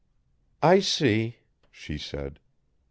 "I 0.63 0.79
see," 0.79 1.35
she 1.69 1.99
said. 1.99 2.39